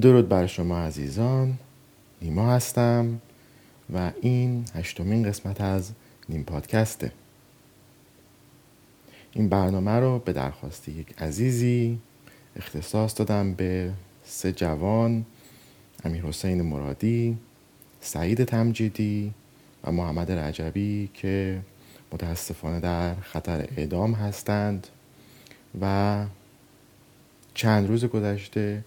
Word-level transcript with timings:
درود 0.00 0.28
بر 0.28 0.46
شما 0.46 0.78
عزیزان. 0.78 1.58
نیما 2.22 2.52
هستم 2.52 3.20
و 3.94 4.10
این 4.20 4.64
هشتمین 4.74 5.28
قسمت 5.28 5.60
از 5.60 5.90
نیم 6.28 6.42
پادکسته. 6.42 7.12
این 9.32 9.48
برنامه 9.48 9.90
رو 9.90 10.18
به 10.18 10.32
درخواست 10.32 10.88
یک 10.88 11.22
عزیزی 11.22 11.98
اختصاص 12.56 13.18
دادم 13.18 13.54
به 13.54 13.92
سه 14.24 14.52
جوان 14.52 15.24
امیر 16.04 16.24
حسین 16.24 16.62
مرادی 16.62 17.38
سعید 18.00 18.44
تمجیدی 18.44 19.32
و 19.84 19.92
محمد 19.92 20.32
رجبی 20.32 21.10
که 21.14 21.60
متاسفانه 22.12 22.80
در 22.80 23.14
خطر 23.14 23.68
اعدام 23.76 24.12
هستند 24.12 24.86
و 25.80 26.24
چند 27.54 27.88
روز 27.88 28.04
گذشته 28.04 28.84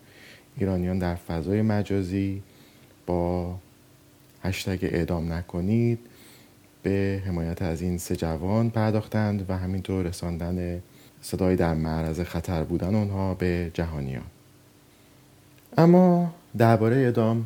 ایرانیان 0.58 1.00
در 1.00 1.16
فضای 1.16 1.62
مجازی 1.62 2.42
با 3.06 3.56
هشتگ 4.44 4.80
اعدام 4.82 5.34
نکنید 5.34 6.00
به 6.84 7.24
حمایت 7.26 7.62
از 7.62 7.82
این 7.82 7.98
سه 7.98 8.16
جوان 8.16 8.70
پرداختند 8.70 9.46
و 9.50 9.58
همینطور 9.58 10.06
رساندن 10.06 10.82
صدای 11.22 11.56
در 11.56 11.74
معرض 11.74 12.20
خطر 12.20 12.64
بودن 12.64 12.96
آنها 12.96 13.34
به 13.34 13.72
جهانیان. 13.74 14.24
اما 15.78 16.34
درباره 16.58 16.96
اعدام 16.96 17.46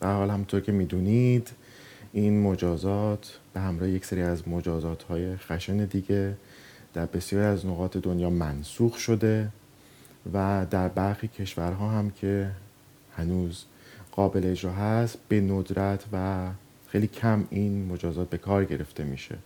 به 0.00 0.06
حال 0.06 0.30
همونطور 0.30 0.60
که 0.60 0.72
می‌دونید 0.72 1.50
این 2.12 2.42
مجازات 2.42 3.38
به 3.54 3.60
همراه 3.60 3.88
یک 3.88 4.04
سری 4.04 4.22
از 4.22 4.48
مجازات 4.48 5.02
های 5.02 5.36
خشن 5.36 5.84
دیگه 5.84 6.36
در 6.94 7.06
بسیاری 7.06 7.44
از 7.46 7.66
نقاط 7.66 7.96
دنیا 7.96 8.30
منسوخ 8.30 8.98
شده. 8.98 9.48
و 10.32 10.66
در 10.70 10.88
برخی 10.88 11.28
کشورها 11.28 11.90
هم 11.90 12.10
که 12.10 12.50
هنوز 13.16 13.64
قابل 14.12 14.50
اجرا 14.50 14.72
هست 14.72 15.18
به 15.28 15.40
ندرت 15.40 16.04
و 16.12 16.48
خیلی 16.88 17.06
کم 17.06 17.44
این 17.50 17.86
مجازات 17.86 18.30
به 18.30 18.38
کار 18.38 18.64
گرفته 18.64 19.04
میشه. 19.04 19.38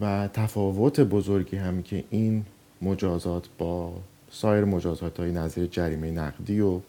و 0.00 0.28
تفاوت 0.28 1.00
بزرگی 1.00 1.56
هم 1.56 1.82
که 1.82 2.04
این 2.10 2.44
مجازات 2.82 3.48
با 3.58 3.94
سایر 4.30 4.64
مجازات 4.64 5.20
های 5.20 5.32
نظیر 5.32 5.66
جریمه 5.66 6.10
نقدی 6.10 6.60
و 6.60 6.80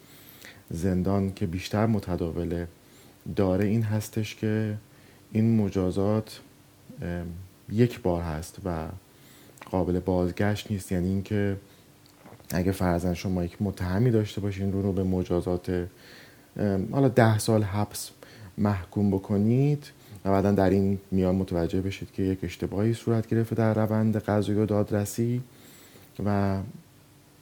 زندان 0.70 1.34
که 1.34 1.46
بیشتر 1.46 1.86
متداوله 1.86 2.68
داره 3.36 3.64
این 3.64 3.82
هستش 3.82 4.34
که 4.36 4.76
این 5.32 5.56
مجازات 5.56 6.40
یک 7.72 8.00
بار 8.00 8.22
هست 8.22 8.58
و 8.64 8.88
قابل 9.70 10.00
بازگشت 10.00 10.70
نیست. 10.70 10.92
یعنی 10.92 11.08
اینکه 11.08 11.56
اگه 12.50 12.72
فرزن 12.72 13.14
شما 13.14 13.44
یک 13.44 13.56
متهمی 13.60 14.10
داشته 14.10 14.40
باشین 14.40 14.72
رو 14.72 14.82
رو 14.82 14.92
به 14.92 15.02
مجازات 15.02 15.86
حالا 16.92 17.08
ده 17.08 17.38
سال 17.38 17.62
حبس 17.62 18.10
محکوم 18.58 19.10
بکنید 19.10 19.86
و 20.24 20.30
بعدا 20.30 20.52
در 20.52 20.70
این 20.70 20.98
میان 21.10 21.34
متوجه 21.34 21.80
بشید 21.80 22.12
که 22.12 22.22
یک 22.22 22.38
اشتباهی 22.42 22.94
صورت 22.94 23.26
گرفته 23.26 23.54
در 23.54 23.74
روند 23.74 24.16
قضایی 24.16 24.58
و 24.58 24.66
دادرسی 24.66 25.42
و 26.24 26.58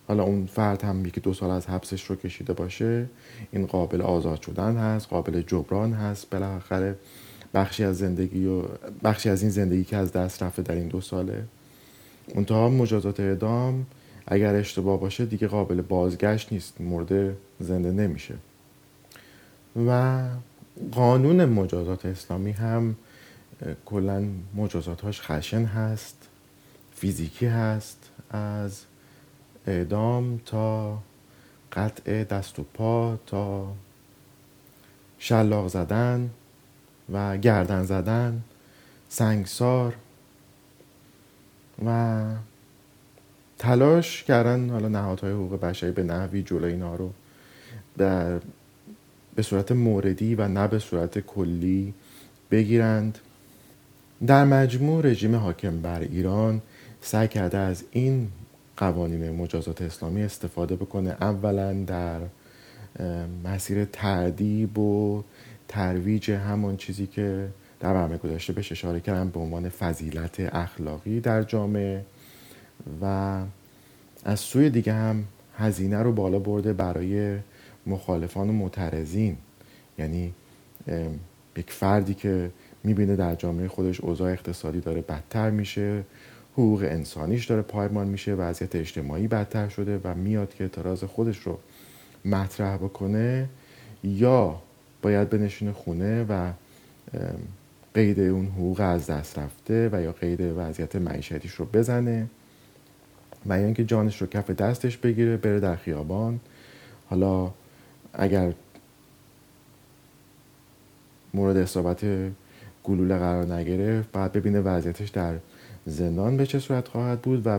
حالا 0.08 0.22
اون 0.22 0.46
فرد 0.46 0.82
هم 0.82 1.06
یکی 1.06 1.20
دو 1.20 1.34
سال 1.34 1.50
از 1.50 1.66
حبسش 1.66 2.04
رو 2.04 2.16
کشیده 2.16 2.52
باشه. 2.52 3.06
این 3.52 3.66
قابل 3.66 4.02
آزاد 4.02 4.42
شدن 4.42 4.76
هست 4.76 5.08
قابل 5.08 5.42
جبران 5.42 5.92
هست. 5.92 6.30
بالاخره 6.30 6.96
بخشی 7.54 7.84
از 7.84 7.98
زندگی 7.98 8.46
و 8.46 8.62
بخشی 9.04 9.28
از 9.30 9.42
این 9.42 9.50
زندگی 9.50 9.84
که 9.84 9.96
از 9.96 10.12
دست 10.12 10.42
رفته 10.42 10.62
در 10.62 10.74
این 10.74 10.88
دو 10.88 11.00
ساله. 11.00 11.44
منتها 12.34 12.68
مجازات 12.68 13.20
اعدام 13.20 13.86
اگر 14.26 14.54
اشتباه 14.54 15.00
باشه 15.00 15.26
دیگه 15.26 15.48
قابل 15.48 15.82
بازگشت 15.82 16.52
نیست 16.52 16.80
مورد 16.80 17.36
زنده 17.60 17.92
نمیشه. 17.92 18.34
و 19.86 20.22
قانون 20.92 21.44
مجازات 21.44 22.06
اسلامی 22.06 22.52
هم 22.52 22.96
کلا 23.84 24.24
مجازاتهاش 24.54 25.20
خشن 25.20 25.64
هست 25.64 26.28
فیزیکی 26.94 27.46
هست 27.46 28.10
از 28.30 28.82
اعدام 29.66 30.40
تا 30.46 30.98
قطع 31.72 32.24
دست 32.24 32.58
و 32.58 32.62
پا 32.74 33.18
تا 33.26 33.72
شلاق 35.18 35.68
زدن 35.68 36.30
و 37.12 37.36
گردن 37.36 37.82
زدن 37.82 38.42
سنگسار 39.08 39.94
و 41.86 42.24
تلاش 43.58 44.22
کردن 44.24 44.70
حالا 44.70 44.88
نهادهای 44.88 45.32
حقوق 45.32 45.60
بشری 45.60 45.90
به 45.90 46.02
نحوی 46.02 46.42
جلوی 46.42 46.72
اینا 46.72 46.94
رو 46.94 47.12
در 47.98 48.40
به 49.34 49.42
صورت 49.42 49.72
موردی 49.72 50.34
و 50.34 50.48
نه 50.48 50.68
به 50.68 50.78
صورت 50.78 51.18
کلی 51.18 51.94
بگیرند. 52.50 53.18
در 54.26 54.44
مجموع 54.44 55.06
رژیم 55.06 55.34
حاکم 55.34 55.80
بر 55.80 56.00
ایران 56.00 56.62
سعی 57.00 57.28
کرده 57.28 57.58
از 57.58 57.84
این 57.90 58.28
قوانین 58.76 59.30
مجازات 59.30 59.82
اسلامی 59.82 60.22
استفاده 60.22 60.76
بکنه. 60.76 61.10
اولا 61.20 61.72
در 61.72 62.20
مسیر 63.44 63.84
تعدیب 63.84 64.78
و 64.78 65.22
ترویج 65.68 66.30
همون 66.30 66.76
چیزی 66.76 67.06
که 67.06 67.48
در 67.84 67.92
برنامه 67.92 68.18
گذاشته 68.18 68.52
بهش 68.52 68.72
اشاره 68.72 69.00
کردم 69.00 69.28
به 69.28 69.40
عنوان 69.40 69.68
فضیلت 69.68 70.40
اخلاقی 70.40 71.20
در 71.20 71.42
جامعه 71.42 72.04
و 73.02 73.42
از 74.24 74.40
سوی 74.40 74.70
دیگه 74.70 74.92
هم 74.92 75.24
هزینه 75.58 76.02
رو 76.02 76.12
بالا 76.12 76.38
برده 76.38 76.72
برای 76.72 77.38
مخالفان 77.86 78.48
و 78.48 78.52
معترضین. 78.52 79.36
یعنی 79.98 80.34
یک 81.56 81.72
فردی 81.72 82.14
که 82.14 82.50
می‌بینه 82.84 83.16
در 83.16 83.34
جامعه 83.34 83.68
خودش 83.68 84.00
اوضاع 84.00 84.32
اقتصادی 84.32 84.80
داره 84.80 85.00
بدتر 85.00 85.50
میشه 85.50 86.02
حقوق 86.52 86.82
انسانیش 86.82 87.46
داره 87.46 87.62
پایمان 87.62 88.08
میشه 88.08 88.34
وضعیت 88.34 88.76
اجتماعی 88.76 89.28
بدتر 89.28 89.68
شده 89.68 90.00
و 90.04 90.14
میاد 90.14 90.54
که 90.54 90.64
اعتراض 90.64 91.04
خودش 91.04 91.38
رو 91.38 91.58
مطرح 92.24 92.76
بکنه 92.76 93.48
یا 94.04 94.62
باید 95.02 95.30
بنشینه 95.30 95.72
خونه 95.72 96.26
و 96.28 96.52
قید 97.94 98.20
اون 98.20 98.46
حقوق 98.46 98.80
از 98.80 99.06
دست 99.06 99.38
رفته 99.38 99.88
و 99.92 100.02
یا 100.02 100.12
قید 100.12 100.40
وضعیت 100.40 100.96
معیشتیش 100.96 101.52
رو 101.52 101.64
بزنه 101.64 102.26
و 103.46 103.58
یا 103.58 103.64
اینکه 103.64 103.84
جانش 103.84 104.20
رو 104.20 104.26
کف 104.26 104.50
دستش 104.50 104.96
بگیره 104.96 105.36
بره 105.36 105.60
در 105.60 105.76
خیابان. 105.76 106.40
حالا 107.06 107.50
اگر 108.12 108.52
مورد 111.34 111.56
اصابت 111.56 112.04
گلوله 112.84 113.18
قرار 113.18 113.54
نگرفت 113.54 114.12
بعد 114.12 114.32
ببینه 114.32 114.60
وضعیتش 114.60 115.08
در 115.08 115.34
زندان 115.86 116.36
به 116.36 116.46
چه 116.46 116.58
صورت 116.58 116.88
خواهد 116.88 117.22
بود 117.22 117.46
و 117.46 117.58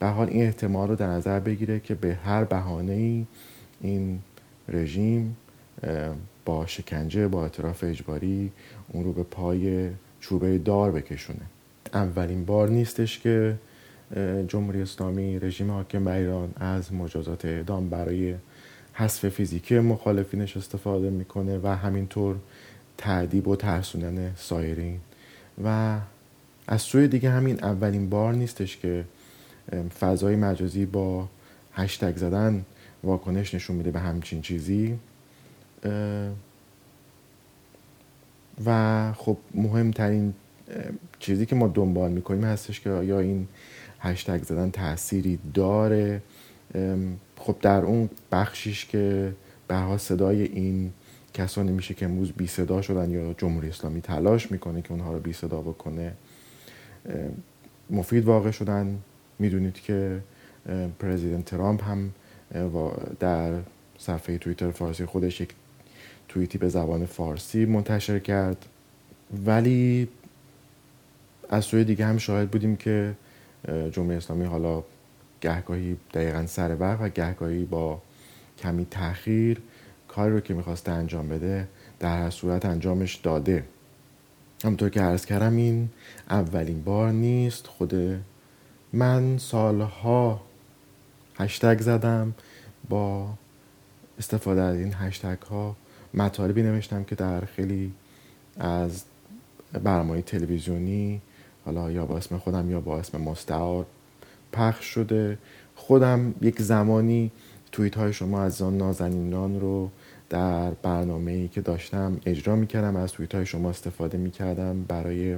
به 0.00 0.06
حال 0.06 0.28
این 0.28 0.42
احتمال 0.42 0.88
رو 0.88 0.96
در 0.96 1.06
نظر 1.06 1.40
بگیره 1.40 1.80
که 1.80 1.94
به 1.94 2.14
هر 2.14 2.44
بهانه 2.44 2.92
ای 2.92 3.26
این 3.80 4.18
رژیم 4.68 5.36
شکنجه 6.66 7.28
با 7.28 7.42
اعتراف 7.42 7.84
اجباری 7.84 8.52
اون 8.88 9.04
رو 9.04 9.12
به 9.12 9.22
پای 9.22 9.90
چوبه 10.20 10.58
دار 10.58 10.92
بکشونه. 10.92 11.40
اولین 11.94 12.44
بار 12.44 12.68
نیستش 12.68 13.18
که 13.18 13.54
جمهوری 14.48 14.82
اسلامی 14.82 15.38
رژیم 15.38 15.70
حاکم 15.70 16.04
بر 16.04 16.16
ایران 16.16 16.52
از 16.56 16.92
مجازات 16.94 17.44
اعدام 17.44 17.88
برای 17.88 18.34
حذف 18.92 19.28
فیزیکی 19.28 19.78
مخالفینش 19.78 20.56
استفاده 20.56 21.10
می‌کنه 21.10 21.60
و 21.62 21.66
همینطور 21.66 22.36
تعدیب 22.98 23.48
و 23.48 23.56
ترسوندن 23.56 24.32
سایرین. 24.36 25.00
و 25.64 25.98
از 26.66 26.82
سوی 26.82 27.08
دیگه 27.08 27.30
همین 27.30 27.64
اولین 27.64 28.10
بار 28.10 28.34
نیستش 28.34 28.76
که 28.76 29.04
فضای 30.00 30.36
مجازی 30.36 30.86
با 30.86 31.28
هشتگ 31.72 32.16
زدن 32.16 32.64
واکنش 33.04 33.54
نشون 33.54 33.76
میده 33.76 33.90
به 33.90 34.00
همچین 34.00 34.42
چیزی. 34.42 34.98
و 38.66 39.12
خب 39.12 39.36
مهمترین 39.54 40.34
چیزی 41.18 41.46
که 41.46 41.54
ما 41.56 41.68
دنبال 41.68 42.10
می‌کنیم 42.10 42.44
هستش 42.44 42.80
که 42.80 42.90
آیا 42.90 43.20
این 43.20 43.48
هشتگ 44.00 44.42
زدن 44.42 44.70
تأثیری 44.70 45.38
داره. 45.54 46.22
خب 47.36 47.56
در 47.62 47.80
اون 47.80 48.10
بخشیش 48.32 48.86
که 48.86 49.32
به 49.68 49.98
صدای 49.98 50.42
این 50.42 50.92
کسانی 51.34 51.72
میشه 51.72 51.94
که 51.94 52.04
امروز 52.04 52.32
بی 52.32 52.46
صدا 52.46 52.82
شدن 52.82 53.10
یا 53.10 53.34
جمهوری 53.38 53.68
اسلامی 53.68 54.00
تلاش 54.00 54.50
می‌کنه 54.52 54.82
که 54.82 54.92
اونها 54.92 55.12
رو 55.12 55.18
بی 55.18 55.32
صدا 55.32 55.60
بکنه 55.60 56.12
مفید 57.90 58.24
واقع 58.24 58.50
شدن. 58.50 58.98
می‌دونید 59.38 59.74
که 59.74 60.20
پرزیدنت 60.98 61.44
ترامپ 61.44 61.84
هم 61.84 62.12
در 63.20 63.52
صفحه 63.98 64.38
توییتر 64.38 64.70
فارسی 64.70 65.04
خودش 65.04 65.40
یک 65.40 65.54
توییتی 66.30 66.58
به 66.58 66.68
زبان 66.68 67.06
فارسی 67.06 67.64
منتشر 67.64 68.18
کرد. 68.18 68.66
ولی 69.46 70.08
از 71.48 71.64
سوی 71.64 71.84
دیگه 71.84 72.06
هم 72.06 72.18
شاهد 72.18 72.50
بودیم 72.50 72.76
که 72.76 73.14
جمهوری 73.92 74.16
اسلامی 74.16 74.44
حالا 74.44 74.82
گهگاهی 75.40 75.96
دقیقا 76.14 76.46
سر 76.46 76.76
وقت 76.80 77.00
و 77.00 77.08
گهگاهی 77.08 77.64
با 77.64 78.02
کمی 78.58 78.86
تاخیر 78.90 79.60
کاری 80.08 80.32
رو 80.32 80.40
که 80.40 80.54
می‌خواسته 80.54 80.92
انجام 80.92 81.28
بده 81.28 81.68
در 81.98 82.18
هر 82.18 82.30
صورت 82.30 82.64
انجامش 82.64 83.14
داده. 83.14 83.64
همونطور 84.64 84.90
که 84.90 85.00
عرض 85.00 85.26
کردم 85.26 85.56
این 85.56 85.88
اولین 86.30 86.82
بار 86.82 87.10
نیست. 87.10 87.66
خود 87.66 87.94
من 88.92 89.38
سالها 89.38 90.40
هشتگ 91.38 91.80
زدم 91.80 92.34
با 92.88 93.28
استفاده 94.18 94.62
از 94.62 94.78
این 94.78 94.94
هشتگ 94.94 95.42
ها 95.42 95.76
مطالبی 96.14 96.62
نوشتم 96.62 97.04
که 97.04 97.14
در 97.14 97.40
خیلی 97.40 97.92
از 98.58 99.04
برنامه 99.72 100.22
تلویزیونی 100.22 101.20
حالا 101.64 101.90
یا 101.90 102.06
با 102.06 102.16
اسم 102.16 102.38
خودم 102.38 102.70
یا 102.70 102.80
با 102.80 102.98
اسم 102.98 103.20
مستعار 103.20 103.86
پخش 104.52 104.84
شده. 104.84 105.38
خودم 105.76 106.34
یک 106.40 106.62
زمانی 106.62 107.30
توییت 107.72 107.96
های 107.96 108.12
شما 108.12 108.42
از 108.42 108.62
آن 108.62 108.76
نازنینان 108.76 109.60
رو 109.60 109.90
در 110.28 110.70
برنامه 110.70 111.32
ای 111.32 111.48
که 111.48 111.60
داشتم 111.60 112.20
اجرا 112.26 112.56
می‌کردم. 112.56 112.96
از 112.96 113.12
توییت 113.12 113.34
های 113.34 113.46
شما 113.46 113.70
استفاده 113.70 114.18
می‌کردم 114.18 114.82
برای 114.82 115.36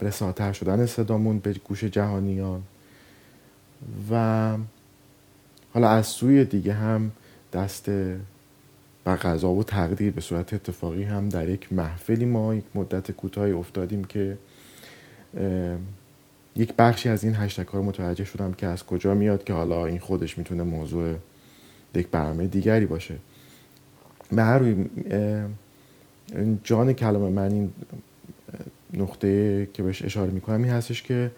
رساتر 0.00 0.52
شدن 0.52 0.86
صدامون 0.86 1.38
به 1.38 1.52
گوش 1.52 1.84
جهانیان. 1.84 2.62
و 4.10 4.56
حالا 5.74 5.88
از 5.88 6.06
سوی 6.06 6.44
دیگه 6.44 6.72
هم 6.72 7.10
دست 7.52 7.90
و 9.06 9.16
غذا 9.16 9.50
و 9.50 9.64
تقدیر 9.64 10.12
به 10.12 10.20
صورت 10.20 10.54
اتفاقی 10.54 11.02
هم 11.02 11.28
در 11.28 11.48
یک 11.48 11.72
محفلی 11.72 12.24
ما 12.24 12.54
یک 12.54 12.64
مدت 12.74 13.10
کوتاهی 13.10 13.52
افتادیم 13.52 14.04
که 14.04 14.38
یک 16.56 16.74
بخشی 16.78 17.08
از 17.08 17.24
این 17.24 17.34
هشتگ 17.34 17.68
ها 17.68 17.78
رو 17.78 17.84
متوجه 17.84 18.24
شدم 18.24 18.52
که 18.52 18.66
از 18.66 18.86
کجا 18.86 19.14
میاد 19.14 19.44
که 19.44 19.52
حالا 19.52 19.86
این 19.86 19.98
خودش 19.98 20.38
می‌تونه 20.38 20.62
موضوع 20.62 21.14
یک 21.94 22.08
برنامه 22.08 22.46
دیگری 22.46 22.86
باشه. 22.86 23.14
به 24.32 24.42
هر 24.42 24.58
روی 24.58 24.86
جان 26.64 26.92
کلام 26.92 27.32
من 27.32 27.52
این 27.52 27.72
نقطه 28.94 29.68
که 29.72 29.82
بهش 29.82 30.02
اشاره 30.02 30.30
می‌کنم 30.30 30.62
این 30.62 30.72
هستش 30.72 31.02
که 31.02 31.30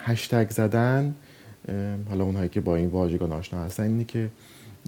هشتگ 0.00 0.50
زدن 0.50 1.14
حالا 2.08 2.24
اونهایی 2.24 2.48
که 2.48 2.60
با 2.60 2.76
این 2.76 2.88
واژگان 2.88 3.32
آشنا 3.32 3.64
هستن 3.64 3.82
اینه 3.82 4.04
که 4.04 4.28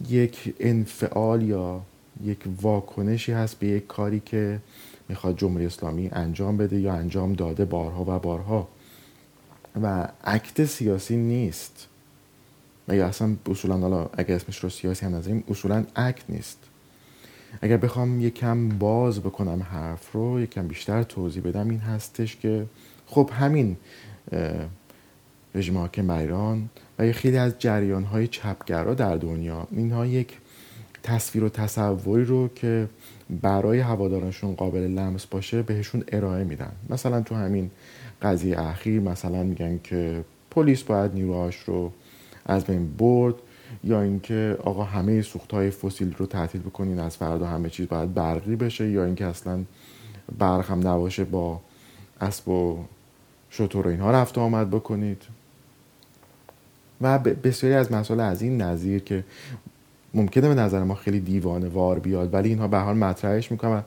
یک 0.09 0.55
انفعال 0.61 1.43
یا 1.43 1.81
یک 2.25 2.39
واکنشی 2.63 3.33
هست 3.33 3.59
به 3.59 3.67
یک 3.67 3.87
کاری 3.87 4.21
که 4.21 4.61
می‌خواد 5.09 5.37
جمهوری 5.37 5.67
اسلامی 5.67 6.09
انجام 6.13 6.57
بده 6.57 6.81
یا 6.81 6.93
انجام 6.93 7.33
داده 7.33 7.65
بارها 7.65 8.03
و 8.03 8.19
بارها. 8.19 8.69
و 9.83 10.09
عکت 10.25 10.65
سیاسی 10.65 11.17
نیست. 11.17 11.87
و 12.89 12.97
یا 12.97 13.07
اصلا 13.07 13.37
اصولا 13.47 14.09
اگر 14.13 14.35
اسمش 14.35 14.59
رو 14.59 14.71
سیاسی 14.71 15.07
هم 15.07 15.15
نظریم 15.15 15.45
اصولا 15.49 15.85
عکت 15.97 16.25
نیست. 16.29 16.59
اگر 17.61 17.77
بخوام 17.77 18.21
یکم 18.21 18.69
باز 18.69 19.21
بکنم 19.21 19.63
حرف 19.63 20.13
رو 20.13 20.41
یکم 20.41 20.69
بیشتر 20.69 21.03
توضیح 21.03 21.43
بدم 21.43 21.71
این 21.71 21.81
هستش 21.81 22.37
که 22.37 22.67
خب 23.07 23.31
همین 23.33 23.77
رژیم 25.55 25.79
حاکم 25.79 26.11
ایران 26.11 26.71
و 26.99 27.13
خیلی 27.13 27.37
از 27.37 27.59
جریان 27.59 28.05
های 28.05 28.29
چپگرا 28.29 28.95
در 28.95 29.17
دنیا. 29.17 29.69
اینها 29.71 30.07
یک 30.07 30.39
تصویر 31.03 31.45
و 31.45 31.49
تصوری 31.49 32.25
رو 32.25 32.49
که 32.49 32.89
برای 33.43 33.79
هوادارانشون 33.79 34.55
قابل 34.55 34.81
لمس 34.81 35.27
باشه 35.27 35.63
بهشون 35.63 36.05
ارائه 36.13 36.45
میدن. 36.45 36.73
مثلا 36.91 37.21
تو 37.21 37.35
همین 37.35 37.71
قضیه 38.23 38.61
اخیر 38.61 39.01
مثلا 39.01 39.43
میگن 39.43 39.81
که 39.85 40.25
پلیس 40.51 40.83
باید 40.83 41.15
نیروهاش 41.15 41.57
رو 41.57 41.93
از 42.47 42.65
بین 42.65 42.97
برد 42.97 43.35
یا 43.85 44.03
اینکه 44.03 44.57
آقا 44.65 44.85
همه 44.85 45.23
سوخت 45.23 45.53
های 45.53 45.71
فسیل 45.71 46.15
رو 46.19 46.27
تعطیل 46.27 46.61
بکنین 46.61 46.99
از 46.99 47.17
فردا 47.17 47.47
همه 47.47 47.71
چیز 47.71 47.89
باید 47.89 48.15
برقی 48.15 48.57
بشه 48.57 48.91
یا 48.91 49.05
اینکه 49.05 49.27
اصلا 49.27 49.65
برق 50.39 50.71
هم 50.71 50.89
نباشه 50.89 51.25
با 51.25 51.61
اسب 52.21 52.49
و 52.49 52.85
شطور 53.51 53.89
اینها 53.89 54.11
رفت 54.11 54.39
آمد 54.39 54.71
بکنید. 54.71 55.23
و 57.01 57.19
بسیاری 57.19 57.75
از 57.75 57.93
مسائل 57.93 58.21
از 58.21 58.43
این 58.43 58.63
نظیر 58.63 59.03
که 59.03 59.25
ممکنه 60.15 60.49
به 60.49 60.55
نظر 60.55 60.83
ما 60.83 60.95
خیلی 60.95 61.21
دیوانه 61.21 61.69
وار 61.69 61.99
بیاد 61.99 62.35
ولی 62.35 62.49
اینها 62.49 62.69
به 62.69 62.79
حال 62.79 62.97
مطرحش 62.97 63.51
می‌کنن 63.51 63.71
و 63.71 63.81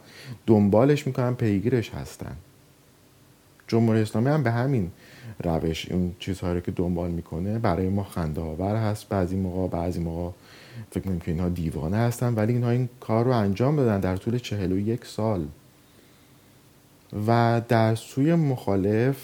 دنبالش 0.48 1.08
می‌کنن 1.08 1.34
پیگیرش 1.34 1.90
هستن. 1.90 2.36
جمهوری 3.68 4.02
اسلامی 4.02 4.30
هم 4.30 4.44
به 4.44 4.52
همین 4.52 4.92
روش 5.44 5.92
اون 5.92 6.14
چیزهایی 6.20 6.56
رو 6.56 6.62
که 6.62 6.72
دنبال 6.72 7.12
می‌کنه 7.12 7.60
برای 7.60 7.90
ما 7.90 8.04
خنده 8.04 8.42
آور 8.42 8.76
هست. 8.76 9.10
بعضی 9.10 9.36
موقع 9.36 9.68
بعضی 9.68 10.00
موقع 10.00 10.32
فکر 10.92 11.00
می‌کنیم 11.00 11.20
که 11.20 11.32
اینها 11.32 11.50
دیوانه 11.50 11.98
هستن 11.98 12.34
ولی 12.34 12.54
اینها 12.54 12.70
این 12.70 12.90
کار 13.00 13.26
رو 13.26 13.32
انجام 13.32 13.76
بدن 13.76 14.00
در 14.00 14.18
طول 14.18 14.38
چهل 14.38 14.72
و 14.72 14.80
یک 14.80 15.06
سال. 15.06 15.48
و 17.28 17.62
در 17.68 17.96
سوی 17.96 18.36
مخالف 18.36 19.18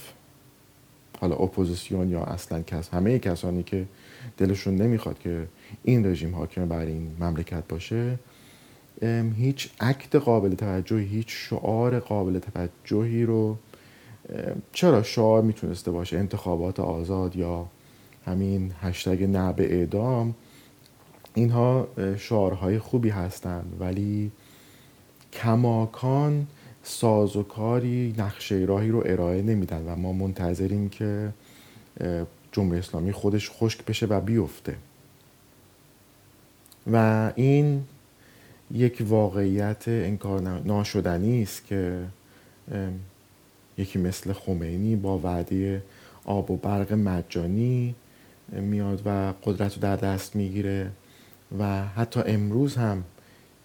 حالا 1.19 1.36
اپوزیسیون 1.36 2.10
یا 2.10 2.24
اصلا 2.24 2.62
کس 2.62 2.89
همه 2.89 3.19
کسانی 3.19 3.63
که 3.63 3.86
دلشون 4.38 4.75
نمی‌خواد 4.75 5.19
که 5.19 5.48
این 5.83 6.06
رژیم 6.06 6.36
حاکم 6.36 6.68
بر 6.68 6.80
این 6.80 7.12
مملکت 7.19 7.63
باشه 7.69 8.19
هیچ 9.38 9.69
act 9.80 10.15
قابل 10.16 10.56
توجهی 10.56 11.06
هیچ 11.06 11.27
شعار 11.30 12.00
قابل 12.00 12.39
توجهی 12.39 13.24
رو 13.24 13.57
چرا 14.71 15.04
شعار 15.04 15.42
می‌تونسته 15.42 15.92
باشه؟ 15.92 16.18
انتخابات 16.18 16.80
آزاد 16.80 17.36
یا 17.36 17.65
همین 18.25 18.72
هشتگ 18.81 19.24
نه 19.24 19.54
به 19.54 19.74
اعدام؟ 19.74 20.36
اینها 21.33 21.88
شعارهای 22.18 22.80
خوبی 22.80 23.10
هستند 23.10 23.77
ولی 23.80 24.31
کماکان 25.33 26.48
سازوکاری 26.83 28.15
نقشه 28.17 28.55
راهی 28.55 28.89
رو 28.89 29.03
ارائه 29.05 29.41
نمیدن 29.41 29.85
و 29.85 29.95
ما 29.95 30.13
منتظریم 30.13 30.89
که 30.89 31.29
جمهوری 32.51 32.79
اسلامی 32.79 33.11
خودش 33.11 33.49
خشک 33.49 33.85
بشه 33.85 34.05
و 34.05 34.21
بیفته. 34.21 34.75
و 36.91 37.31
این 37.35 37.83
یک 38.71 39.03
واقعیت 39.07 39.83
انکار 39.87 40.41
ناشدنی 40.41 41.43
است 41.43 41.65
که 41.65 42.03
یکی 43.77 43.99
مثل 43.99 44.33
خمینی 44.33 44.95
با 44.95 45.19
وعده 45.19 45.83
آب 46.25 46.51
و 46.51 46.57
برق 46.57 46.93
مجانی 46.93 47.95
میاد 48.51 49.01
و 49.05 49.33
قدرت 49.43 49.75
رو 49.75 49.81
در 49.81 49.95
دست 49.95 50.35
می‌گیره 50.35 50.91
و 51.59 51.86
حتی 51.88 52.19
امروز 52.25 52.75
هم 52.75 53.03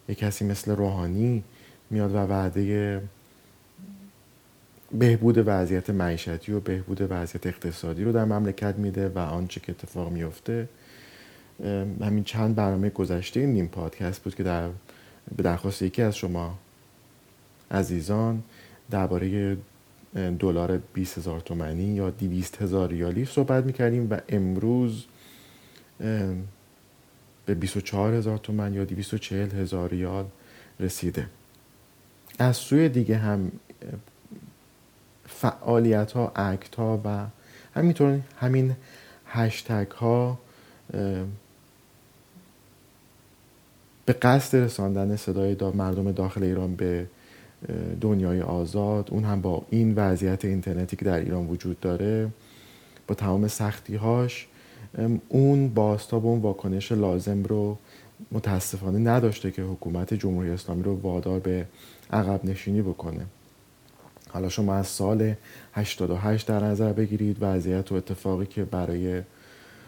یک 0.08 0.18
کسی 0.18 0.44
مثل 0.44 0.76
روحانی 0.76 1.42
میاد 1.90 2.14
و 2.14 2.18
وعده 2.18 3.02
بهبود 4.92 5.42
وضعیت 5.46 5.90
معیشتی 5.90 6.52
و 6.52 6.60
بهبود 6.60 7.06
وضعیت 7.10 7.46
اقتصادی 7.46 8.04
رو 8.04 8.12
در 8.12 8.24
مملکت 8.24 8.74
میده 8.78 9.08
و 9.08 9.18
آنچه 9.18 9.60
که 9.60 9.72
اتفاق 9.72 10.12
میفته 10.12 10.68
همین 12.00 12.24
چند 12.24 12.54
برنامه 12.54 12.90
گذشته 12.90 13.40
این 13.40 13.52
نیم 13.52 13.66
پادکست 13.66 14.22
بود 14.22 14.34
که 14.34 14.42
در 14.42 14.68
به 15.36 15.42
درخواست 15.42 15.82
یکی 15.82 16.02
از 16.02 16.16
شما 16.16 16.58
عزیزان 17.70 18.42
درباره 18.90 19.56
دلار 20.38 20.78
20 20.94 21.18
هزار 21.18 21.40
تومنی 21.40 21.84
یا 21.84 22.10
200 22.10 22.62
هزار 22.62 22.88
ریالی 22.88 23.24
صحبت 23.24 23.64
می‌کردیم 23.64 24.10
و 24.10 24.18
امروز 24.28 25.04
به 27.46 27.54
24 27.54 28.14
هزار 28.14 28.38
تومن 28.38 28.74
یا 28.74 28.84
240 28.84 29.50
هزار 29.50 29.90
ریال 29.90 30.24
رسیده. 30.80 31.26
از 32.38 32.56
سوی 32.56 32.88
دیگه 32.88 33.16
هم 33.16 33.52
فعالیت 35.26 36.12
ها 36.12 36.32
اکت 36.36 36.74
ها 36.74 37.00
و 37.04 37.26
همینطور 37.74 38.20
همین 38.40 38.76
هشتگ 39.26 39.90
ها 39.90 40.38
به 44.06 44.12
قصد 44.12 44.58
رساندن 44.58 45.16
صدای 45.16 45.56
مردم 45.74 46.12
داخل 46.12 46.42
ایران 46.42 46.76
به 46.76 47.06
دنیای 48.00 48.42
آزاد 48.42 49.08
اون 49.10 49.24
هم 49.24 49.40
با 49.40 49.66
این 49.70 49.94
وضعیت 49.94 50.44
اینترنتی 50.44 50.96
که 50.96 51.04
در 51.04 51.18
ایران 51.18 51.46
وجود 51.46 51.80
داره 51.80 52.28
با 53.06 53.14
تمام 53.14 53.48
سختی 53.48 53.96
هاش 53.96 54.46
اون 55.28 55.68
باستاب 55.68 56.24
و 56.24 56.28
اون 56.28 56.40
واکنش 56.40 56.92
لازم 56.92 57.42
رو 57.42 57.78
متاسفانه 58.32 58.98
نداشته 58.98 59.50
که 59.50 59.62
حکومت 59.62 60.14
جمهوری 60.14 60.50
اسلامی 60.50 60.82
رو 60.82 61.00
وادار 61.00 61.40
به 61.40 61.66
عقب 62.10 62.44
نشینی 62.44 62.82
بکنه. 62.82 63.26
حالا 64.30 64.48
شما 64.48 64.74
از 64.74 64.86
سال 64.86 65.34
88 65.74 66.46
در 66.46 66.64
نظر 66.64 66.92
بگیرید. 66.92 67.36
وضعیت 67.40 67.92
و 67.92 67.94
اتفاقی 67.94 68.46
که 68.46 68.64
برای 68.64 69.22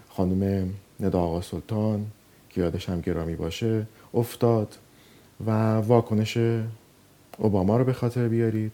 خانم 0.09 0.71
ندا 1.01 1.21
آقا 1.21 1.41
سلطان 1.41 2.07
که 2.51 2.61
یادش 2.61 2.89
هم 2.89 3.01
گرامی 3.01 3.37
باشه 3.37 3.87
افتاد 4.15 4.79
و 5.47 5.77
واکنش 5.77 6.39
اوباما 7.39 7.77
رو 7.77 7.85
به 7.85 7.93
خاطر 7.93 8.29
بیارید 8.29 8.73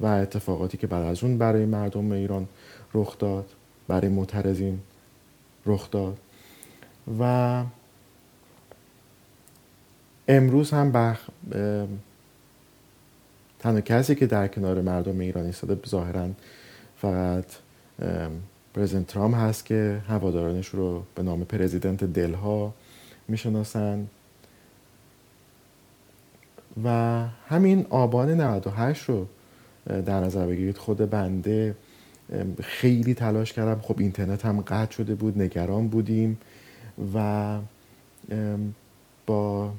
و 0.00 0.06
اتفاقاتی 0.06 0.78
که 0.78 0.86
بعد 0.86 1.02
از 1.02 1.24
اون 1.24 1.38
برای 1.38 1.66
مردم 1.66 2.12
ایران 2.12 2.48
رخ 2.94 3.18
داد 3.18 3.50
برای 3.88 4.08
معترضین 4.08 4.80
رخ 5.66 5.90
داد. 5.90 6.18
و 7.20 7.64
امروز 10.30 10.70
هم 10.70 10.92
بخ... 10.92 11.28
تنها 13.58 13.80
کسی 13.80 14.14
که 14.14 14.26
در 14.26 14.48
کنار 14.48 14.80
مردم 14.80 15.18
ایران 15.20 15.44
ایستاده 15.44 15.88
ظاهرا 15.88 16.28
فقط 16.96 17.44
پرزیدنت 18.74 19.06
ترام 19.06 19.34
هست 19.34 19.64
که 19.64 20.00
هوادارانش 20.08 20.68
رو 20.68 21.02
به 21.14 21.22
نام 21.22 21.44
پرزیدنت 21.44 22.04
دلها 22.04 22.74
می‌شناسن. 23.28 24.06
و 26.84 26.88
همین 27.48 27.86
آبان 27.90 28.40
98 28.40 29.04
رو 29.04 29.26
در 29.86 30.20
نظر 30.20 30.46
بگیرید 30.46 30.78
خود 30.78 31.10
بنده 31.10 31.74
خیلی 32.62 33.14
تلاش 33.14 33.52
کردم. 33.52 33.80
خب 33.80 33.96
اینترنت 33.98 34.46
هم 34.46 34.60
قطع 34.60 34.92
شده 34.92 35.14
بود 35.14 35.42
نگران 35.42 35.88
بودیم 35.88 36.38
و 37.14 37.58
با 39.26 39.72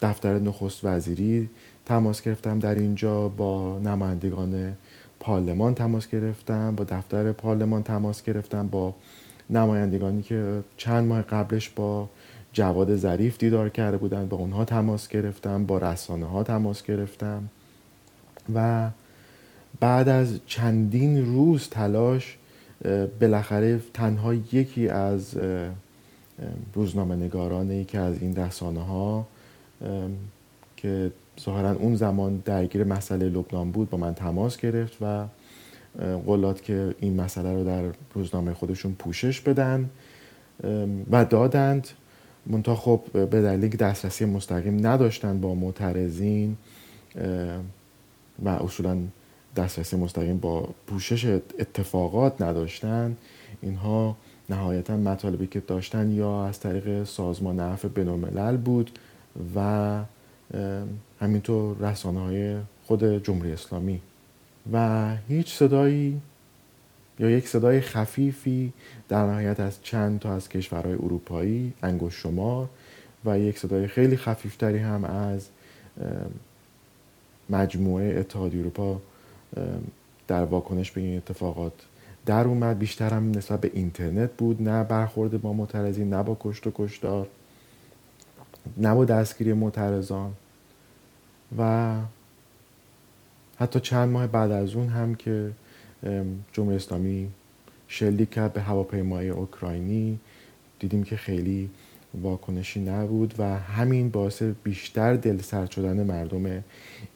دفتر 0.00 0.38
نخست 0.38 0.84
وزیری 0.84 1.50
تماس 1.86 2.22
گرفتم 2.22 2.58
در 2.58 2.74
اینجا 2.74 3.28
با 3.28 3.78
نمایندگان 3.78 4.76
پارلمان 5.20 5.74
تماس 5.74 6.08
گرفتم 6.08 6.74
با 6.74 6.84
دفتر 6.84 7.32
پارلمان 7.32 7.82
تماس 7.82 8.22
گرفتم 8.22 8.68
با 8.68 8.94
نمایندگانی 9.50 10.22
که 10.22 10.62
چند 10.76 11.08
ماه 11.08 11.22
قبلش 11.22 11.68
با 11.68 12.08
جواد 12.52 12.96
ظریف 12.96 13.38
دیدار 13.38 13.68
کرده 13.68 13.96
بودن 13.96 14.28
با 14.28 14.36
اونها 14.36 14.64
تماس 14.64 15.08
گرفتم 15.08 15.66
با 15.66 15.78
رسانه 15.78 16.26
ها 16.26 16.42
تماس 16.42 16.82
گرفتم. 16.82 17.48
و 18.54 18.90
بعد 19.80 20.08
از 20.08 20.40
چندین 20.46 21.26
روز 21.26 21.68
تلاش 21.68 22.38
بالاخره 23.20 23.80
تنها 23.94 24.34
یکی 24.34 24.88
از 24.88 25.38
روزنامه 26.74 27.16
نگاران 27.16 27.84
که 27.84 27.98
از 27.98 28.22
این 28.22 28.36
رسانه 28.36 28.80
ها 28.80 29.26
که 30.76 31.12
ظاهرا 31.40 31.72
اون 31.72 31.96
زمان 31.96 32.42
درگیر 32.44 32.84
مسئله 32.84 33.28
لبنان 33.28 33.70
بود 33.70 33.90
با 33.90 33.98
من 33.98 34.14
تماس 34.14 34.56
گرفت 34.56 34.96
و 35.00 35.24
قولات 36.26 36.62
که 36.62 36.94
این 37.00 37.20
مسئله 37.20 37.54
رو 37.54 37.64
در 37.64 37.84
روزنامه 38.14 38.54
خودشون 38.54 38.92
پوشش 38.92 39.40
بدن 39.40 39.90
و 41.10 41.24
دادند. 41.24 41.88
منتها 42.46 42.74
خب 42.74 43.00
به 43.12 43.42
دلیل 43.42 43.76
دسترسی 43.76 44.24
مستقیم 44.24 44.86
نداشتن 44.86 45.40
با 45.40 45.54
معترضین 45.54 46.56
و 48.44 48.48
اصولا 48.48 48.98
دسترسی 49.56 49.96
مستقیم 49.96 50.38
با 50.38 50.68
پوشش 50.86 51.24
اتفاقات 51.58 52.42
نداشتن. 52.42 53.16
اینها 53.62 54.16
نهایتا 54.50 54.96
مطالبی 54.96 55.46
که 55.46 55.60
داشتن 55.60 56.10
یا 56.10 56.46
از 56.46 56.60
طریق 56.60 57.04
سازمان 57.04 57.60
عفو 57.60 57.88
بینالملل 57.88 58.56
بود. 58.56 58.98
و 59.54 60.00
همینطور 61.20 61.76
رسانه 61.76 62.20
های 62.20 62.56
خود 62.84 63.24
جمهوری 63.24 63.52
اسلامی. 63.52 64.00
و 64.72 65.16
هیچ 65.28 65.54
صدایی 65.54 66.20
یا 67.18 67.30
یک 67.30 67.48
صدای 67.48 67.80
خفیفی 67.80 68.72
در 69.08 69.26
نهایت 69.26 69.60
از 69.60 69.82
چند 69.82 70.20
تا 70.20 70.34
از 70.34 70.48
کشورهای 70.48 70.94
اروپایی 70.94 71.74
انگوش 71.82 72.22
شمار 72.22 72.68
و 73.24 73.38
یک 73.38 73.58
صدای 73.58 73.86
خیلی 73.86 74.16
خفیفتری 74.16 74.78
هم 74.78 75.04
از 75.04 75.48
مجموعه 77.50 78.18
اتحادیه 78.20 78.60
اروپا 78.60 79.00
در 80.28 80.44
واکنش 80.44 80.90
به 80.90 81.00
این 81.00 81.16
اتفاقات 81.16 81.72
در 82.26 82.44
اومد. 82.44 82.78
بیشتر 82.78 83.10
هم 83.10 83.30
نسبت 83.30 83.60
به 83.60 83.70
اینترنت 83.74 84.30
بود. 84.32 84.62
نه 84.62 84.84
برخورد 84.84 85.42
با 85.42 85.52
معترضین 85.52 86.14
نه 86.14 86.22
با 86.22 86.36
کشت 86.40 86.66
و 86.66 86.72
کشتار. 86.74 87.28
نه 88.76 88.94
با 88.94 89.04
دستگیری 89.04 89.52
معترضان. 89.52 90.32
و 91.58 91.94
حتی 93.58 93.80
چند 93.80 94.08
ماه 94.08 94.26
بعد 94.26 94.50
از 94.50 94.74
اون 94.74 94.88
هم 94.88 95.14
که 95.14 95.50
جمهوری 96.52 96.76
اسلامی 96.76 97.28
شلیک 97.88 98.30
کرد 98.30 98.52
به 98.52 98.60
هواپیمای 98.60 99.28
اوکراینی 99.28 100.18
دیدیم 100.78 101.02
که 101.02 101.16
خیلی 101.16 101.70
واکنشی 102.22 102.80
نبود 102.80 103.34
و 103.38 103.58
همین 103.58 104.10
باعث 104.10 104.42
بیشتر 104.42 105.16
دل 105.16 105.38
سرد 105.38 105.70
شدن 105.70 106.02
مردم 106.02 106.64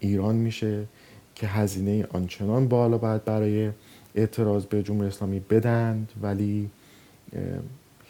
ایران 0.01 0.35
میشه 0.35 0.85
که 1.35 1.47
هزینه 1.47 2.07
آنچنان 2.13 2.69
بالا 2.69 2.99
باید 2.99 3.25
برای 3.25 3.71
اعتراض 4.15 4.67
به 4.67 4.83
جمهوری 4.83 5.09
اسلامی 5.09 5.41
بدند 5.41 6.13
ولی 6.23 6.71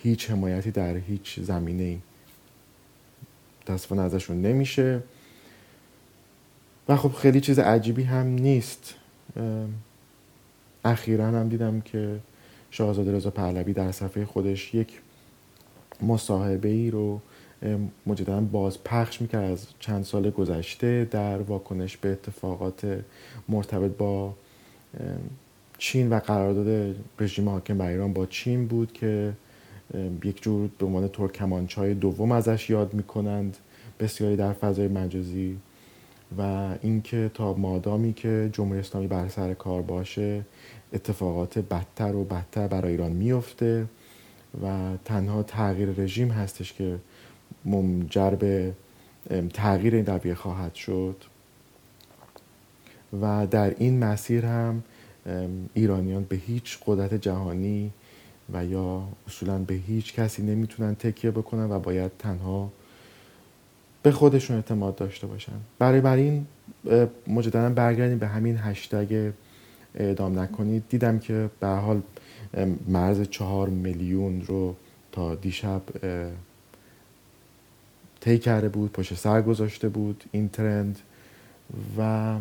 هیچ 0.03 0.31
حمایتی 0.31 0.71
در 0.71 0.97
هیچ 0.97 1.41
زمینه 1.41 1.99
تصفیه 3.67 4.01
ازشون 4.01 4.43
نمیشه. 4.43 5.03
و 6.89 6.97
خب 6.97 7.13
خیلی 7.13 7.41
چیز 7.41 7.59
عجیبی 7.59 8.03
هم 8.03 8.27
نیست. 8.27 8.95
اخیرا 10.85 11.27
هم 11.27 11.49
دیدم 11.49 11.81
که 11.81 12.21
شاهزاده 12.71 13.13
رضا 13.13 13.31
پهلوی 13.31 13.73
در 13.73 13.93
صفحه 13.93 14.25
خودش 14.25 14.75
یک 14.75 15.01
مصاحبه 16.03 16.69
ای 16.69 16.91
رو 16.91 17.21
مجددا 18.07 18.41
باز 18.41 18.85
پخش 18.85 19.21
می‌کرد 19.21 19.51
از 19.51 19.67
چند 19.79 20.05
سال 20.05 20.31
گذشته 20.31 21.09
در 21.11 21.39
واکنش 21.39 21.97
به 21.97 22.09
اتفاقات 22.09 23.03
مرتبط 23.49 23.91
با 23.91 24.35
چین 25.79 26.11
و 26.13 26.19
قرارداد 26.19 26.97
رژیم 27.21 27.49
حاکم 27.49 27.79
بر 27.79 27.87
ایران 27.87 28.13
با 28.13 28.27
چین 28.27 28.67
بود 28.67 28.93
که 28.93 29.33
یک 30.25 30.43
جور 30.43 30.71
به 30.79 30.87
عنوان 30.87 31.09
ترکمانچای 31.09 31.95
دوم 31.95 32.33
ازش 32.33 32.71
یاد 32.71 32.95
می‌کنند 32.95 33.57
بسیاری 34.01 34.37
در 34.37 34.53
فضای 34.53 34.89
مجازی. 34.89 35.59
و 36.39 36.69
اینکه 36.83 37.31
تا 37.35 37.55
مادامی 37.55 38.13
که 38.13 38.51
جمهوری 38.53 38.81
اسلامی 38.81 39.07
بر 39.07 39.29
سر 39.29 39.55
کار 39.55 39.83
باشه 39.83 40.45
اتفاقات 40.93 41.59
بدتر 41.59 42.15
و 42.15 42.25
بدتر 42.25 42.69
برای 42.69 42.91
ایران 42.91 43.13
میفته 43.13 43.87
و 44.63 44.97
تنها 45.05 45.43
تغییر 45.43 45.89
رژیم 45.89 46.31
هستش 46.31 46.73
که 46.73 46.99
منجر 47.65 48.31
به 48.31 48.73
تغییر 49.55 49.95
این 49.95 50.07
رویه 50.07 50.35
خواهد 50.35 50.75
شد. 50.75 51.17
و 53.23 53.47
در 53.47 53.75
این 53.79 54.05
مسیر 54.05 54.47
هم 54.47 54.83
ایرانیان 55.75 56.25
به 56.25 56.37
هیچ 56.37 56.79
قدرت 56.87 57.15
جهانی 57.15 57.91
و 58.53 58.65
یا 58.65 59.03
اصولا 59.27 59.59
به 59.59 59.75
هیچ 59.75 60.15
کسی 60.15 60.43
نمی‌تونن 60.43 60.95
تکیه 60.95 61.31
بکنن 61.31 61.71
و 61.71 61.79
باید 61.79 62.11
تنها 62.19 62.73
به 64.03 64.11
خودشون 64.11 64.57
اعتماد 64.57 64.97
داشته 64.97 65.27
باشن. 65.27 65.53
برای 65.79 66.01
بر 66.01 66.17
این 66.17 66.47
مجددا 67.27 67.71
برگردیم 67.71 68.19
به 68.19 68.27
همین 68.27 68.57
هشتگ 68.59 69.33
اعدام 69.95 70.39
نکنید. 70.39 70.83
دیدم 70.89 71.19
که 71.19 71.51
به 71.61 71.67
حال 71.67 72.03
مرز 72.89 73.23
چهار 73.23 73.69
میلیون 73.69 74.43
رو 74.47 74.77
تا 75.13 75.35
دیشب 75.35 75.83
طی 78.21 78.39
کرده 78.39 78.69
بود 78.69 78.93
پشت 78.93 79.15
سر 79.15 79.43
گذاشته 79.43 79.89
بود 79.89 80.25
این 80.33 80.49
ترند. 80.49 80.99
و 81.99 82.35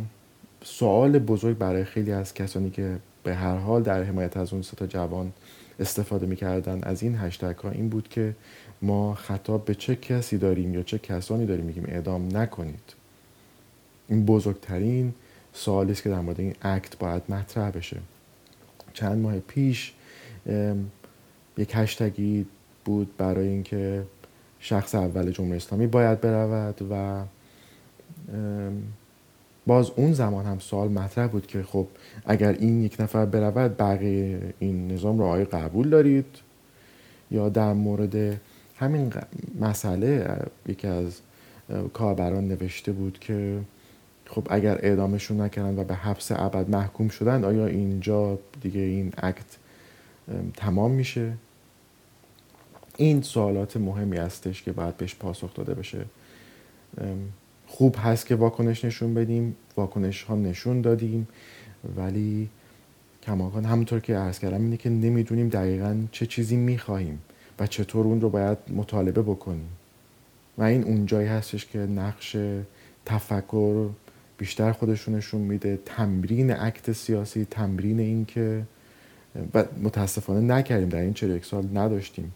سوال 0.63 1.19
بزرگ 1.19 1.57
برای 1.57 1.83
خیلی 1.83 2.11
از 2.11 2.33
کسانی 2.33 2.69
که 2.69 2.97
به 3.23 3.35
هر 3.35 3.55
حال 3.55 3.83
در 3.83 4.03
حمایت 4.03 4.37
از 4.37 4.53
اون 4.53 4.61
ستا 4.61 4.87
جوان 4.87 5.31
استفاده 5.81 6.25
می‌کردن. 6.25 6.83
از 6.83 7.03
این 7.03 7.15
هشتگ 7.15 7.57
ها 7.57 7.69
این 7.69 7.89
بود 7.89 8.07
که 8.07 8.35
ما 8.81 9.13
خطاب 9.15 9.65
به 9.65 9.75
چه 9.75 9.95
کسی 9.95 10.37
داریم 10.37 10.73
یا 10.73 10.83
چه 10.83 10.97
کسانی 10.97 11.45
داریم 11.45 11.65
میگیم 11.65 11.85
اعدام 11.87 12.37
نکنید. 12.37 12.93
این 14.07 14.25
بزرگترین 14.25 15.13
سوالی 15.53 15.91
است 15.91 16.03
که 16.03 16.09
در 16.09 16.19
مورد 16.19 16.39
این 16.39 16.55
اکت 16.61 16.97
باید 16.97 17.23
مطرح 17.29 17.71
بشه. 17.71 17.97
چند 18.93 19.17
ماه 19.21 19.39
پیش 19.39 19.93
یک 21.57 21.71
هشتگی 21.73 22.45
بود 22.85 23.17
برای 23.17 23.47
اینکه 23.47 24.03
شخص 24.59 24.95
اول 24.95 25.31
جمهوری 25.31 25.57
اسلامی 25.57 25.87
باید 25.87 26.21
برود 26.21 26.81
و 26.91 27.23
باز 29.67 29.91
اون 29.95 30.13
زمان 30.13 30.45
هم 30.45 30.59
سوال 30.59 30.91
مطرح 30.91 31.27
بود 31.27 31.47
که 31.47 31.63
خب 31.63 31.87
اگر 32.25 32.51
این 32.51 32.83
یک 32.83 32.95
نفر 32.99 33.25
برود 33.25 33.77
بقیه 33.77 34.53
این 34.59 34.91
نظام 34.91 35.19
رو 35.19 35.25
آیا 35.25 35.45
قبول 35.45 35.89
دارید؟ 35.89 36.25
یا 37.31 37.49
در 37.49 37.73
مورد 37.73 38.39
همین 38.77 39.13
مسئله 39.59 40.37
یکی 40.67 40.87
از 40.87 41.21
کاربران 41.93 42.47
نوشته 42.47 42.91
بود 42.91 43.19
که 43.19 43.59
خب 44.25 44.47
اگر 44.49 44.79
اعدامشون 44.81 45.41
نکردن 45.41 45.79
و 45.79 45.83
به 45.83 45.95
حبس 45.95 46.31
ابد 46.31 46.69
محکوم 46.69 47.09
شدن 47.09 47.43
آیا 47.43 47.67
اینجا 47.67 48.39
دیگه 48.61 48.79
این 48.79 49.13
اکت 49.17 49.57
تمام 50.55 50.91
میشه؟ 50.91 51.33
این 52.97 53.21
سوالات 53.21 53.77
مهمی 53.77 54.17
هستش 54.17 54.63
که 54.63 54.71
باید 54.71 54.97
بهش 54.97 55.15
پاسخ 55.15 55.53
داده 55.53 55.73
بشه. 55.73 56.05
خوب 57.71 57.95
هست 57.99 58.25
که 58.25 58.35
واکنش 58.35 58.85
نشون 58.85 59.13
بدیم. 59.13 59.55
واکنش 59.77 60.23
ها 60.23 60.35
نشون 60.35 60.81
دادیم. 60.81 61.27
ولی 61.95 62.49
کماکان 63.23 63.65
همونطور 63.65 63.99
که 63.99 64.15
عرض 64.15 64.39
کردم 64.39 64.61
اینه 64.61 64.77
که 64.77 64.89
نمی‌دونیم 64.89 65.49
دقیقا 65.49 66.03
چه 66.11 66.25
چیزی 66.25 66.55
می‌خواهیم 66.55 67.21
و 67.59 67.67
چطور 67.67 68.05
اون 68.05 68.21
رو 68.21 68.29
باید 68.29 68.57
مطالبه 68.75 69.21
بکنیم. 69.21 69.69
و 70.57 70.63
این 70.63 70.83
اونجایی 70.83 71.27
هستش 71.27 71.65
که 71.65 71.79
نقش 71.79 72.37
تفکر 73.05 73.89
بیشتر 74.37 74.71
خودشونشون 74.71 75.41
میده. 75.41 75.79
تمرین 75.85 76.51
عکت 76.51 76.91
سیاسی 76.91 77.45
تمرین 77.45 77.99
این 77.99 78.25
که 78.25 78.63
و 79.53 79.63
متاسفانه 79.83 80.41
نکردیم. 80.55 80.89
در 80.89 80.99
این 80.99 81.13
چهل 81.13 81.39
سال 81.39 81.67
نداشتیم. 81.73 82.31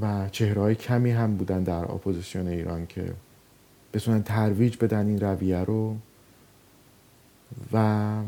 و 0.00 0.28
چهرهای 0.28 0.74
کمی 0.74 1.10
هم 1.10 1.36
بودن 1.36 1.62
در 1.62 1.84
اپوزیسیون 1.84 2.48
ایران 2.48 2.86
که 2.86 3.12
بتونن 3.94 4.22
ترویج 4.22 4.76
بدن 4.76 5.06
این 5.06 5.20
رویه 5.20 5.58
رو. 5.58 5.96
و 7.72 8.22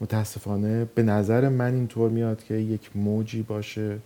متاسفانه 0.00 0.84
به 0.84 1.02
نظر 1.02 1.48
من 1.48 1.74
اینطور 1.74 2.10
میاد 2.10 2.44
که 2.44 2.54
یک 2.54 2.90
موجی 2.94 3.42
باشه. 3.42 3.98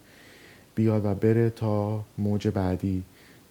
بیاد 0.75 1.04
و 1.04 1.14
بره 1.14 1.50
تا 1.50 2.04
موج 2.19 2.49
بعدی. 2.49 3.02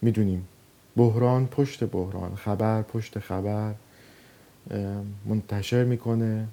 می‌دونیم. 0.01 0.48
بحران 0.96 1.48
پشت 1.48 1.84
بحران. 1.84 2.36
خبر 2.36 2.82
پشت 2.82 3.20
خبر. 3.20 3.74
منتشر 5.25 5.84
می‌کنه. 5.84 6.48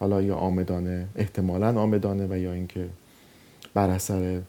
حالا 0.00 0.22
یا 0.22 0.36
آمدانه 0.36 1.06
احتمالا 1.16 1.80
آمدانه 1.80 2.26
و 2.30 2.36
یا 2.38 2.52
اینکه 2.52 2.88
بر 3.74 3.90
اثر 3.90 4.40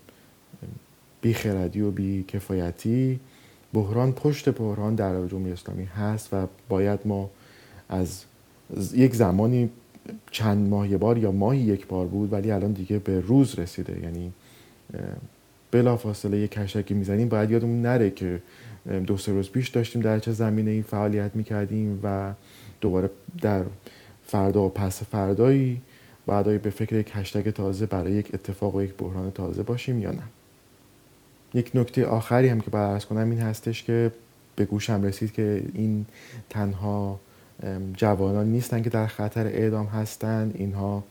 بیخردی 1.26 1.82
و 1.82 1.92
بی 1.92 2.24
کفایتی 2.28 3.20
بحران 3.74 4.12
پشت 4.12 4.50
بحران 4.50 4.96
در 4.96 5.28
جمهوری 5.28 5.52
اسلامی 5.52 5.84
هست 5.84 6.30
و 6.34 6.48
باید 6.70 7.00
ما 7.06 7.30
از 7.90 8.24
یک 8.94 9.16
زمانی 9.16 9.70
چند 10.32 10.70
ماه 10.70 10.98
بار 10.98 11.18
یا 11.18 11.32
ماهی 11.32 11.60
یک 11.60 11.88
بار 11.88 12.08
بود 12.08 12.34
ولی 12.34 12.52
الان 12.52 12.72
دیگه 12.72 13.00
به 13.00 13.20
روز 13.20 13.60
رسیده. 13.60 14.00
یعنی 14.04 14.32
بلا 15.72 15.98
فاصله 15.98 16.38
یک 16.38 16.52
کشکی 16.52 16.94
می‌زنیم. 16.94 17.30
باید 17.30 17.52
یادمون 17.52 17.82
نره 17.82 18.10
که 18.10 18.42
دو 19.08 19.18
سه 19.18 19.32
روز 19.32 19.50
پیش 19.50 19.70
داشتیم 19.70 20.02
در 20.02 20.20
چه 20.20 20.32
زمینه 20.32 20.72
این 20.72 20.84
فعالیت 20.84 21.32
می‌کردیم 21.36 22.00
و 22.04 22.34
دوباره 22.82 23.10
در 23.42 23.64
فردا 24.26 24.64
و 24.64 24.70
پس 24.70 25.04
فردایی 25.04 25.82
بعدایی 26.28 26.58
به 26.58 26.70
فکر 26.70 26.96
یک 26.96 27.12
هشتگ 27.14 27.50
تازه 27.50 27.86
برای 27.86 28.12
یک 28.12 28.30
اتفاق 28.34 28.76
و 28.76 28.84
یک 28.84 28.94
بحران 28.98 29.32
تازه 29.32 29.64
باشیم 29.64 30.00
یا 30.00 30.12
نه. 30.12 30.24
یک 31.56 31.72
نکته 31.74 32.06
آخری 32.06 32.48
هم 32.48 32.62
که 32.62 32.70
باید 32.70 32.90
ارز 32.90 33.06
کنم 33.06 33.30
این 33.30 33.40
هستش 33.40 33.84
که 33.84 34.12
به 34.56 34.66
گوشم 34.66 35.04
رسید 35.04 35.32
که 35.32 35.64
این 35.74 36.06
تنها 36.50 37.20
جوانان 37.98 38.48
نیستن 38.48 38.82
که 38.82 38.90
در 38.90 39.08
خطر 39.08 39.48
اعدام 39.48 39.86
هستند 39.86 40.56
اینها 40.56 41.04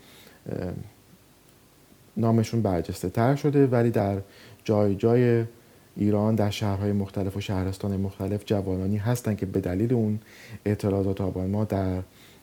نامشون 2.17 2.63
برجسته 2.63 3.11
تر 3.11 3.37
شده 3.37 3.67
ولی 3.67 3.91
در 3.91 4.19
جای 4.65 4.95
جای 4.95 5.45
ایران 5.97 6.35
در 6.35 6.51
شهرهای 6.51 6.93
مختلف 6.93 7.37
و 7.37 7.41
شهرستان 7.41 7.97
مختلف 7.97 8.43
جوانانی 8.47 8.97
هستند 8.97 9.37
که 9.37 9.47
به 9.47 9.61
دلیل 9.61 9.95
اون 9.95 10.21
اعتراضات 10.65 11.21
آبان 11.21 11.51
ما 11.51 11.65
در 11.65 12.03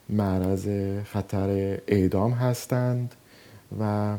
معرض 0.10 0.70
خطر 1.04 1.80
اعدام 1.88 2.32
هستند 2.32 3.16
و 3.80 4.16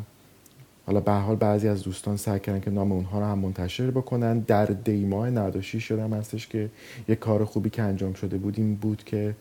حالا 0.86 1.00
به 1.00 1.12
حال 1.12 1.36
بعضی 1.36 1.68
از 1.68 1.82
دوستان 1.82 2.16
سعی 2.16 2.40
کردن 2.40 2.60
که 2.60 2.70
نام 2.70 2.92
اونها 2.92 3.18
رو 3.18 3.24
هم 3.24 3.38
منتشر 3.38 3.90
بکنن. 3.90 4.38
در 4.38 4.66
دیماه 4.66 5.30
96 5.30 5.84
شدم 5.84 6.12
هستش 6.12 6.48
که 6.48 6.70
یک 7.08 7.18
کار 7.18 7.44
خوبی 7.44 7.70
که 7.70 7.82
انجام 7.82 8.12
شده 8.12 8.38
بود 8.38 8.54
این 8.58 8.74
بود 8.74 9.04
که 9.04 9.34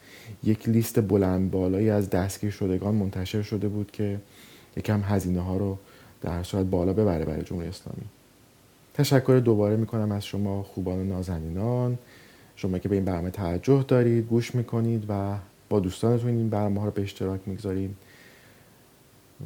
یک 0.43 0.69
لیست 0.69 1.01
بلند 1.01 1.51
بالایی 1.51 1.89
از 1.89 2.09
دستگیر 2.09 2.51
شدگان 2.51 2.95
منتشر 2.95 3.41
شده 3.41 3.67
بود 3.67 3.91
که 3.91 4.19
یکم 4.77 5.01
هزینه 5.03 5.41
ها 5.41 5.57
رو 5.57 5.77
در 6.21 6.43
صورت 6.43 6.65
بالا 6.65 6.93
ببره 6.93 7.25
برای 7.25 7.43
جمهوری 7.43 7.67
اسلامی. 7.67 8.03
تشکر 8.93 9.41
دوباره 9.45 9.75
می‌کنم 9.75 10.11
از 10.11 10.25
شما 10.25 10.63
خوبان 10.63 10.99
و 10.99 11.03
نازنینان. 11.03 11.97
شما 12.55 12.77
که 12.77 12.89
به 12.89 12.95
این 12.95 13.05
برنامه 13.05 13.29
توجه 13.29 13.85
دارید 13.87 14.27
گوش 14.27 14.55
می‌کنید 14.55 15.05
و 15.09 15.35
با 15.69 15.79
دوستانتون 15.79 16.29
این 16.29 16.49
برنامه 16.49 16.79
ها 16.79 16.85
رو 16.85 16.91
به 16.91 17.01
اشتراک 17.01 17.39
می‌گذارید. 17.45 17.95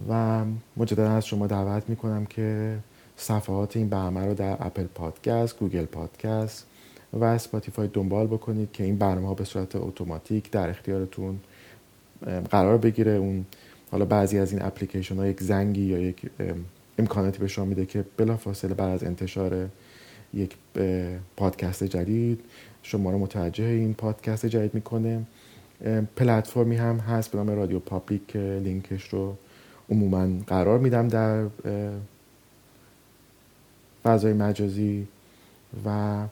و 0.10 0.43
مجددا 0.77 1.12
از 1.12 1.25
شما 1.25 1.47
دعوت 1.47 1.89
می‌کنم 1.89 2.25
که 2.25 2.77
صفحات 3.15 3.77
این 3.77 3.89
برنامه 3.89 4.25
رو 4.25 4.34
در 4.34 4.58
Apple 4.59 4.83
Podcast، 4.83 5.59
Google 5.59 5.85
Podcast 5.85 6.65
و 7.13 7.23
Spotify 7.23 7.88
دنبال 7.88 8.27
بکنید 8.27 8.71
که 8.71 8.84
این 8.84 8.97
برنامه 8.97 9.27
ها 9.27 9.34
به 9.34 9.43
صورت 9.43 9.75
اتوماتیک 9.75 10.51
در 10.51 10.69
اختیارتون 10.69 11.39
قرار 12.49 12.77
بگیره. 12.77 13.12
اون 13.12 13.45
حالا 13.91 14.05
بعضی 14.05 14.39
از 14.39 14.51
این 14.51 14.62
اپلیکیشن 14.62 15.15
ها 15.15 15.27
یک 15.27 15.43
زنگی 15.43 15.81
یا 15.81 15.99
یک 15.99 16.29
امکاناتی 16.99 17.39
به 17.39 17.47
شما 17.47 17.65
میده 17.65 17.86
که 17.86 18.05
بلافاصله 18.17 18.73
بعد 18.73 18.89
از 18.89 19.03
انتشار 19.03 19.69
یک 20.34 20.55
پادکست 21.38 21.84
جدید 21.84 22.41
شما 22.84 23.12
رو 23.12 23.17
متوجه 23.17 23.63
این 23.63 23.93
پادکست 23.93 24.45
جدید 24.45 24.73
می‌کنه. 24.73 25.25
پلتفرمی 26.15 26.75
هم 26.75 26.97
هست 26.97 27.31
به 27.31 27.38
نام 27.38 27.49
RadioPublic 27.49 28.35
لینکش 28.36 29.03
رو 29.03 29.36
عموما 29.89 30.27
قرار 30.47 30.79
میدم 30.79 31.07
در 31.07 31.45
فضای 34.03 34.33
مجازی 34.33 35.07
و 35.85 36.23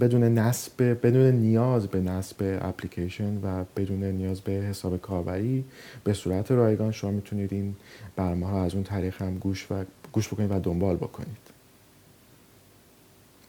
بدون 0.00 0.22
نصب 0.22 0.82
بدون 0.82 1.30
نیاز 1.30 1.86
به 1.86 2.00
نصب 2.00 2.58
اپلیکیشن 2.62 3.36
و 3.42 3.64
بدون 3.76 4.04
نیاز 4.04 4.40
به 4.40 4.52
حساب 4.52 4.96
کاربری 4.96 5.64
به 6.04 6.12
صورت 6.12 6.50
رایگان 6.50 6.92
شما 6.92 7.10
می‌تونید 7.10 7.52
این 7.52 7.76
برنامه 8.16 8.46
ها 8.46 8.64
از 8.64 8.74
اون 8.74 8.84
طریق 8.84 9.22
هم 9.22 9.38
گوش 9.38 9.66
و 9.70 9.84
گوش 10.12 10.28
بکنید 10.28 10.50
و 10.50 10.58
دنبال 10.60 10.96
بکنید. 10.96 11.36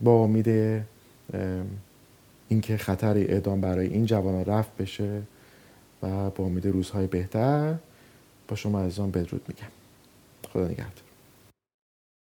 با 0.02 0.24
امید 0.24 0.48
اینکه 2.48 2.78
خطر 2.78 3.18
اعدام 3.18 3.62
برای 3.62 3.88
این 3.88 4.06
جوانان 4.06 4.46
رفت 4.46 4.78
بشه 4.78 5.22
و 6.04 6.30
با 6.30 6.44
امید 6.44 6.66
روزهای 6.68 7.08
بهتر 7.08 7.76
با 8.48 8.56
شما 8.56 8.80
از 8.80 9.00
آن 9.00 9.12
بدرود 9.12 9.42
میگم. 9.48 9.72
خدا 10.54 10.64
نگهدار. 10.66 11.07